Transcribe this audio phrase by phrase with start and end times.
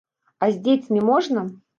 [0.45, 1.45] А з дзецьмі можна?